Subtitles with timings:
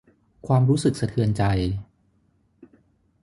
[0.47, 1.43] ความรู้สึกสะเทือนใจ